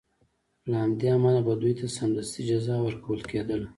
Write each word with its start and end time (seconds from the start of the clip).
له 0.69 0.75
همدې 0.83 1.07
امله 1.15 1.39
به 1.45 1.53
دوی 1.61 1.73
ته 1.79 1.85
سمدستي 1.97 2.41
جزا 2.49 2.75
ورکول 2.81 3.19
کېدله. 3.29 3.67